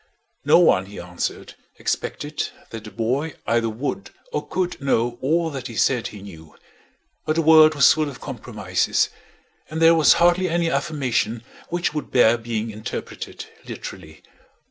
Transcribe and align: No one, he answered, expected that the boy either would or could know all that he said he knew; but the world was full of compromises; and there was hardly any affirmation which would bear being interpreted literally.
No 0.43 0.57
one, 0.57 0.87
he 0.87 0.99
answered, 0.99 1.53
expected 1.77 2.49
that 2.71 2.85
the 2.85 2.89
boy 2.89 3.35
either 3.45 3.69
would 3.69 4.09
or 4.33 4.47
could 4.47 4.81
know 4.81 5.19
all 5.21 5.51
that 5.51 5.67
he 5.67 5.75
said 5.75 6.07
he 6.07 6.23
knew; 6.23 6.55
but 7.27 7.35
the 7.35 7.43
world 7.43 7.75
was 7.75 7.93
full 7.93 8.09
of 8.09 8.19
compromises; 8.19 9.09
and 9.69 9.79
there 9.79 9.93
was 9.93 10.13
hardly 10.13 10.49
any 10.49 10.71
affirmation 10.71 11.43
which 11.69 11.93
would 11.93 12.09
bear 12.09 12.35
being 12.39 12.71
interpreted 12.71 13.45
literally. 13.67 14.23